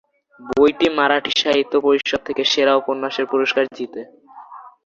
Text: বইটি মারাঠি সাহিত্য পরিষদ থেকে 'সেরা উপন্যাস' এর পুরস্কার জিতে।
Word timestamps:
বইটি 0.49 0.87
মারাঠি 0.97 1.31
সাহিত্য 1.41 1.73
পরিষদ 1.85 2.19
থেকে 2.27 2.43
'সেরা 2.45 2.73
উপন্যাস' 2.81 3.17
এর 3.19 3.25
পুরস্কার 3.31 3.63
জিতে। 3.77 4.01